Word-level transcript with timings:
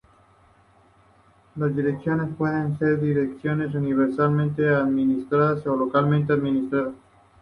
Las 1.57 1.75
direcciones 1.75 2.33
pueden 2.35 2.75
ser 2.79 2.99
"direcciones 2.99 3.75
universalmente 3.75 4.67
administradas" 4.67 5.67
o 5.67 5.75
"localmente 5.75 6.33
administradas". 6.33 6.95